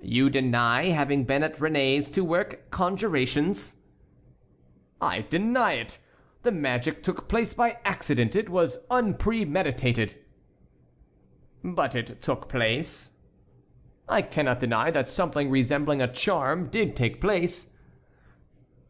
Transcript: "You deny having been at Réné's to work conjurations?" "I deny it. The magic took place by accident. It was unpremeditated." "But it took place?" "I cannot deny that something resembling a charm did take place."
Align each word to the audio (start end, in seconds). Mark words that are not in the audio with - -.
"You 0.00 0.30
deny 0.30 0.86
having 0.86 1.24
been 1.24 1.42
at 1.42 1.58
Réné's 1.58 2.08
to 2.12 2.24
work 2.24 2.70
conjurations?" 2.70 3.76
"I 4.98 5.26
deny 5.28 5.72
it. 5.72 5.98
The 6.40 6.52
magic 6.52 7.02
took 7.02 7.28
place 7.28 7.52
by 7.52 7.78
accident. 7.84 8.34
It 8.34 8.48
was 8.48 8.78
unpremeditated." 8.90 10.14
"But 11.62 11.94
it 11.94 12.22
took 12.22 12.48
place?" 12.48 13.18
"I 14.08 14.22
cannot 14.22 14.60
deny 14.60 14.90
that 14.90 15.10
something 15.10 15.50
resembling 15.50 16.00
a 16.00 16.08
charm 16.10 16.70
did 16.70 16.96
take 16.96 17.20
place." 17.20 17.70